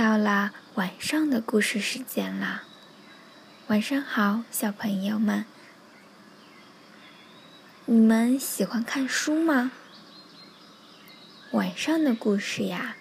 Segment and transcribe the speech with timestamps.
[0.00, 2.62] 到了晚上的故事时间了。
[3.66, 5.44] 晚上好，小朋友们，
[7.84, 9.72] 你们喜欢看书吗？
[11.50, 12.96] 晚上的故事呀，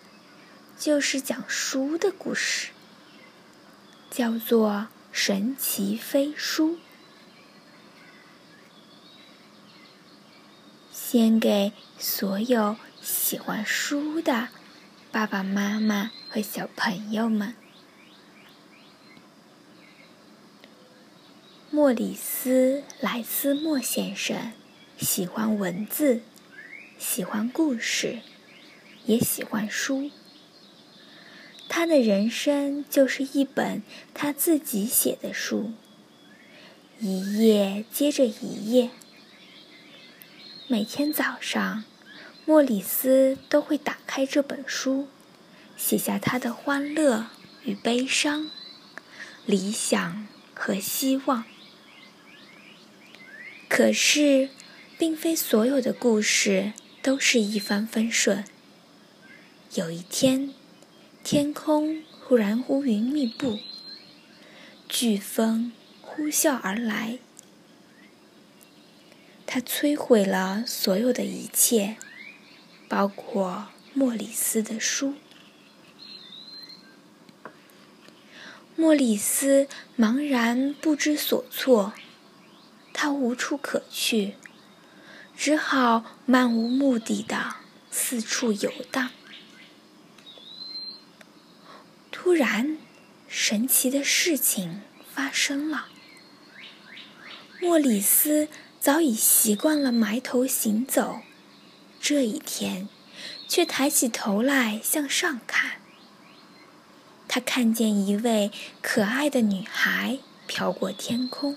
[0.77, 2.71] 就是讲书的故事，
[4.11, 4.69] 叫做
[5.13, 6.75] 《神奇飞书》。
[10.91, 14.49] 献给所有喜欢书的
[15.11, 17.55] 爸爸妈妈和小朋友们。
[21.71, 24.51] 莫里斯·莱斯莫先生
[24.99, 26.21] 喜欢文字，
[26.99, 28.19] 喜欢故事，
[29.05, 30.11] 也喜欢书。
[31.67, 33.81] 他的人生就是一本
[34.13, 35.71] 他自己写的书，
[36.99, 38.91] 一页接着一页。
[40.67, 41.83] 每天早上，
[42.49, 45.07] 莫里斯都会打开这本书，
[45.77, 47.27] 写下他的欢乐
[47.63, 48.49] 与悲伤、
[49.45, 51.43] 理想和希望。
[53.67, 54.49] 可是，
[54.97, 58.43] 并非所有的故事都是一帆风顺。
[59.75, 60.51] 有一天，
[61.23, 63.59] 天空忽然乌云密布，
[64.89, 67.19] 飓风呼啸而来。
[69.45, 71.97] 它摧毁了所有的一切，
[72.89, 75.13] 包括莫里斯的书。
[78.75, 81.93] 莫里斯茫然不知所措，
[82.91, 84.35] 他无处可去，
[85.37, 87.55] 只好漫无目的的
[87.91, 89.11] 四处游荡。
[92.11, 92.77] 突然，
[93.27, 94.81] 神奇的事情
[95.13, 95.87] 发生了，
[97.61, 98.49] 莫里斯。
[98.81, 101.19] 早已习惯了埋头行走，
[101.99, 102.87] 这一天，
[103.47, 105.73] 却抬起头来向上看。
[107.27, 111.55] 他看见一位可爱的女孩飘过天空，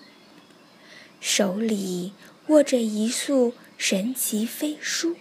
[1.21, 2.13] 手里
[2.49, 5.17] 握着一束神奇飞书。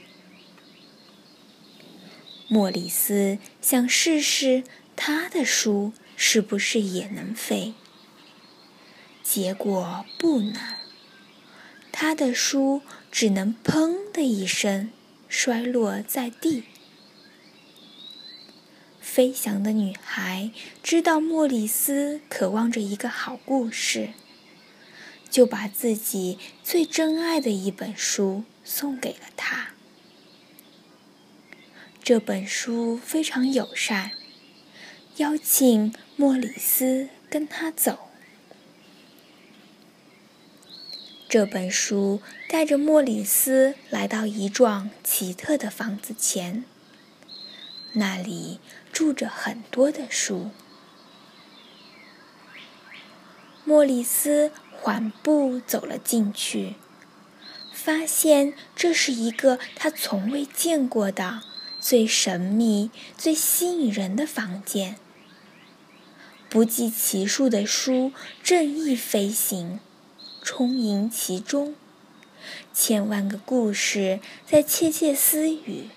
[2.50, 4.66] 莫里斯想试试
[4.98, 7.74] 他的书是不是也能飞，
[9.24, 10.56] 结果不能。
[11.94, 14.92] 他的书只能“砰”的一声
[15.32, 16.66] 摔落在地。
[19.00, 20.52] 飞翔的女孩
[20.84, 24.10] 知道莫里斯渴望着一个好故事，
[25.30, 29.70] 就把自己最珍爱的一本书送给了他。
[32.04, 34.12] 这本书非常友善，
[35.16, 38.11] 邀请莫里斯跟他走。
[41.32, 46.66] 这本书带着莫里斯来到一幢奇特的房子前，
[47.94, 48.60] 那里
[48.92, 50.52] 住着很多的书。
[53.64, 56.76] 莫里斯缓步走了进去，
[57.72, 61.44] 发现这是一个他从未见过的、
[61.80, 64.98] 最神秘、最吸引人的房间。
[66.50, 68.12] 不计其数的书
[68.44, 69.80] 正翼飞行。
[70.42, 71.76] 充盈其中，
[72.74, 75.90] 千万个故事在窃窃私语，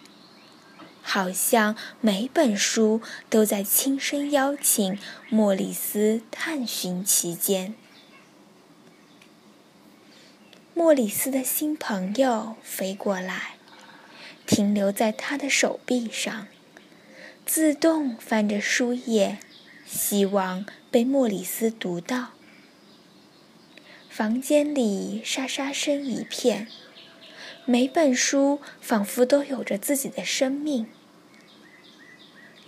[1.03, 3.01] 好像每本书
[3.31, 4.99] 都在轻声邀请
[5.31, 7.75] 莫里斯探寻其间。
[10.75, 13.55] 莫里斯的新朋友飞过来，
[14.47, 16.49] 停留在他的手臂上，
[17.47, 19.39] 自动翻着书页，
[19.87, 22.31] 希望被莫里斯读到。
[24.17, 26.69] 房间里沙沙声一片，
[27.65, 30.87] 每本书仿佛都有着自己的生命。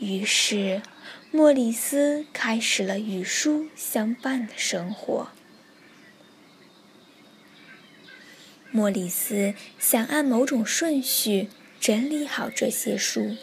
[0.00, 0.82] 于是，
[1.30, 5.28] 莫里斯开始了与书相伴的生活。
[8.72, 11.48] 莫里斯想按某种顺序
[11.78, 13.36] 整理好这些书，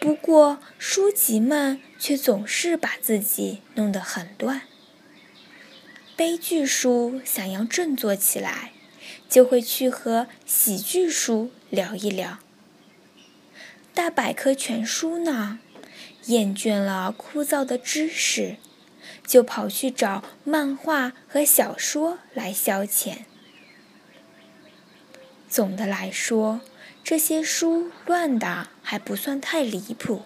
[0.00, 4.62] 不过书籍们却总是把自己弄得很乱。
[6.18, 8.72] 悲剧书想要振作起来，
[9.28, 12.40] 就会去和喜剧书聊一聊。
[13.94, 15.60] 大百科全书呢，
[16.24, 18.56] 厌倦了枯燥的知识，
[19.24, 23.18] 就跑去找漫画和小说来消遣。
[25.48, 26.60] 总的来说，
[27.04, 30.22] 这些书乱的还不算太离谱。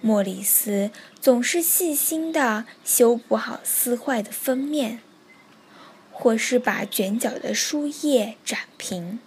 [0.00, 0.90] 莫里斯
[1.20, 5.00] 总是细心地修补好撕坏的封面，
[6.12, 9.18] 或是把卷角的书页展平。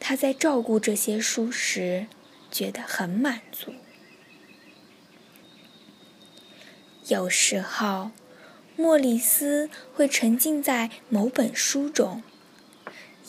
[0.00, 2.06] 他在照顾这些书时，
[2.50, 3.74] 觉得很满足。
[7.06, 8.10] 有时候，
[8.76, 12.22] 莫里斯会沉浸在某本书中，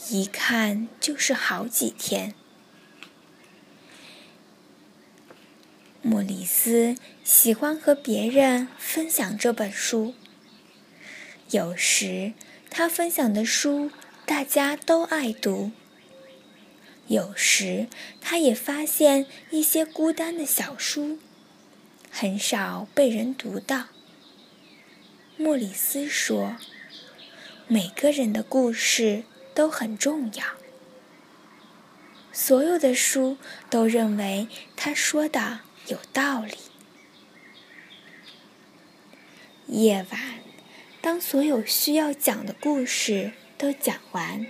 [0.09, 2.33] 一看就是好几天。
[6.11, 10.13] 莫里斯喜欢和别人分享这本书。
[11.51, 12.33] 有时，
[12.69, 13.89] 他分享的书
[14.25, 15.71] 大家都爱读；
[17.07, 17.87] 有时，
[18.19, 21.17] 他也发现一些孤单的小书。
[22.11, 23.85] 很少被人读到。
[25.37, 26.57] 莫里斯说
[27.69, 29.23] ：“每个人的故事
[29.53, 30.43] 都很重要。”
[32.33, 33.37] 所有的书
[33.69, 35.61] 都认为他说的
[35.91, 36.55] 有道理。
[39.67, 40.39] 夜晚，
[41.01, 44.47] 当所有需要讲的故事都讲完，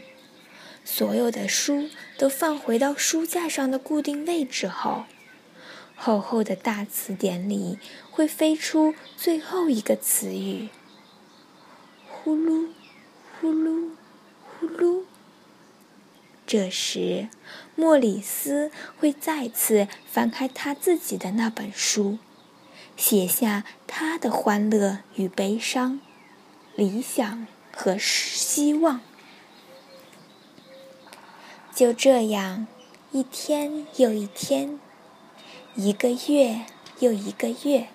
[0.85, 5.05] 所有的书都放回到书架上的固定位置后。
[5.95, 7.79] 厚厚的大词典里
[8.11, 10.69] 会飞出最后一个词语。
[12.07, 12.69] 呼噜，
[13.39, 13.89] 呼噜，
[14.59, 15.05] 呼噜。
[16.45, 17.29] 这时，
[17.81, 18.69] 莫里斯
[18.99, 22.19] 会再次翻开他自己的那本书，
[22.95, 25.99] 写下他的欢乐与悲伤、
[26.75, 29.01] 理想和希望。
[31.73, 32.67] 就这样，
[33.11, 34.79] 一天又一天。
[35.73, 36.65] 一个月
[36.99, 37.87] 又一个月，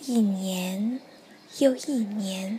[0.00, 0.98] 一年
[1.58, 2.58] 又一年，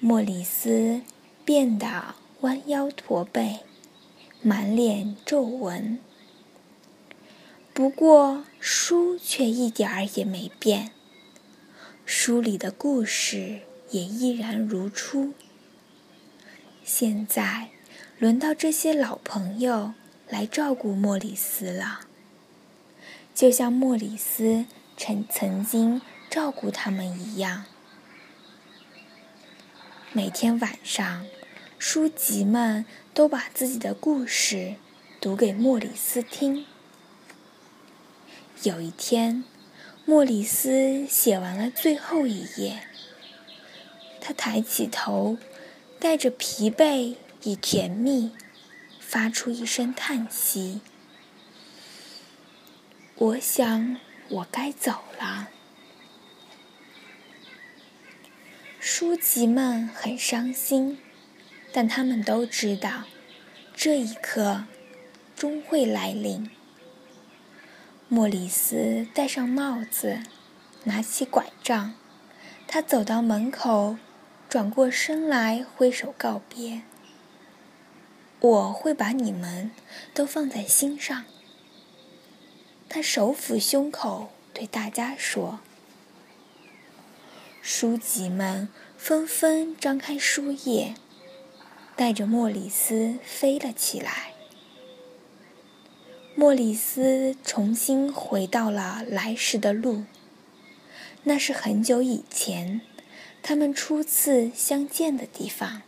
[0.00, 1.00] 莫里斯
[1.46, 3.60] 变得弯腰驼背，
[4.42, 5.98] 满脸皱纹。
[7.72, 10.92] 不过书却一点儿也没变，
[12.04, 13.60] 书里的故事
[13.90, 15.32] 也依然如初。
[16.84, 17.70] 现在
[18.18, 19.94] 轮到这些老朋友。
[20.30, 22.02] 来照顾莫里斯了，
[23.34, 24.64] 就像莫里斯
[24.96, 26.00] 曾曾经
[26.30, 27.64] 照顾他们一样。
[30.12, 31.26] 每天晚上，
[31.80, 32.84] 书籍们
[33.14, 34.74] 都把自己的故事
[35.18, 36.66] 读给莫里斯听。
[38.62, 39.44] 有一天，
[40.04, 42.82] 莫里斯写完了最后一页，
[44.20, 45.38] 他抬起头，
[45.98, 48.32] 带着疲惫与甜蜜。
[49.00, 50.82] 发出一声叹息。
[53.16, 53.96] 我想，
[54.28, 55.48] 我该走了。
[58.78, 60.98] 书籍们很伤心，
[61.72, 63.04] 但他们都知道，
[63.74, 64.64] 这一刻
[65.36, 66.50] 终会来临。
[68.08, 70.20] 莫里斯戴上帽子，
[70.84, 71.94] 拿起拐杖，
[72.66, 73.96] 他走到门口，
[74.48, 76.82] 转过身来挥手告别。
[78.40, 79.70] 我会把你们
[80.12, 81.24] 都放在心上。
[82.88, 85.60] 他手抚胸口，对大家说
[87.62, 90.94] ：“书籍们纷纷张开书页，
[92.00, 94.32] 带着莫里斯飞了起来。
[96.34, 100.04] 莫里斯重新回到了来时的路，
[101.24, 102.80] 那是很久以前
[103.42, 105.82] 他们初次相见的地方。”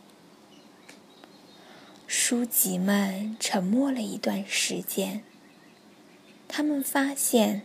[2.05, 5.23] 书籍们沉默了一段时间。
[6.47, 7.63] 他们发现，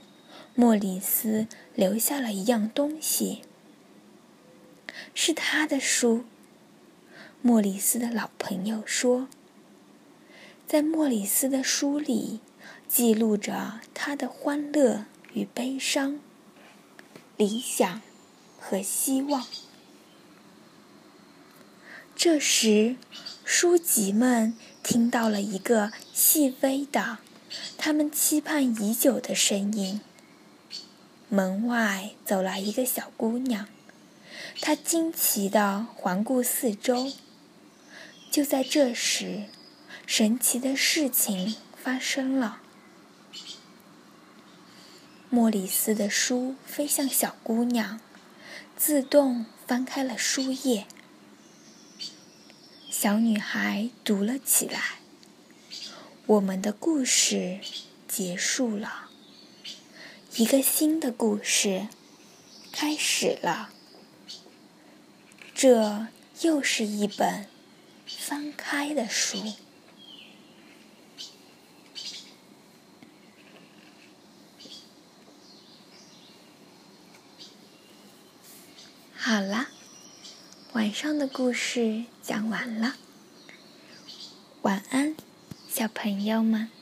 [0.54, 3.42] 莫里斯留下了一样东西，
[5.12, 6.24] 是他的书。
[7.40, 9.28] 莫里斯的老朋友说，
[10.66, 12.40] 在莫里斯的书里，
[12.88, 16.20] 记录着他的欢乐与悲伤、
[17.36, 18.02] 理想
[18.58, 19.46] 和希望。
[22.14, 22.96] 这时。
[23.50, 27.16] 书籍们听到了一个细微的、
[27.78, 30.02] 他们期盼已久的声音。
[31.30, 33.66] 门外走来一个小姑娘，
[34.60, 37.10] 她惊奇地环顾四周。
[38.30, 39.44] 就在这时，
[40.06, 42.60] 神奇的事情发生了。
[45.30, 48.00] 莫里斯的书飞向小姑娘，
[48.76, 50.86] 自动翻开了书页。
[52.90, 55.00] 小女孩读了起来
[56.26, 57.60] ：“我们的故事
[58.06, 59.10] 结束了，
[60.36, 61.88] 一个新的故事
[62.72, 63.70] 开始了。
[65.54, 66.06] 这
[66.40, 67.46] 又是一本
[68.28, 69.38] 翻开的书。”
[79.16, 79.68] 好了。
[80.74, 82.96] 晚上的故事讲完了，
[84.62, 85.16] 晚安。
[85.66, 86.77] 小朋友们。